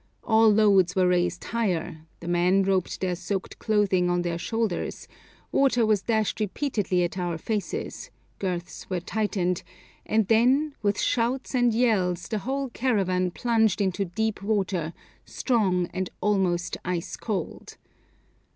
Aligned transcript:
All 0.23 0.49
loads 0.49 0.95
were 0.95 1.07
raised 1.07 1.43
higher, 1.43 2.07
the 2.21 2.27
men 2.27 2.63
roped 2.63 3.01
their 3.01 3.13
soaked 3.15 3.59
clothing 3.59 4.09
on 4.09 4.23
their 4.23 4.39
shoulders, 4.39 5.07
water 5.51 5.85
was 5.85 6.01
dashed 6.01 6.39
repeatedly 6.39 7.03
at 7.03 7.19
our 7.19 7.37
faces, 7.37 8.09
girths 8.39 8.89
were 8.89 8.99
tightened, 8.99 9.61
and 10.03 10.27
then, 10.27 10.73
with 10.81 10.99
shouts 10.99 11.53
and 11.53 11.71
yells, 11.71 12.27
the 12.29 12.39
whole 12.39 12.69
caravan 12.71 13.29
plunged 13.29 13.79
into 13.79 14.03
deep 14.03 14.41
water, 14.41 14.91
strong, 15.23 15.85
and 15.93 16.09
almost 16.19 16.77
ice 16.83 17.15
cold. 17.15 17.77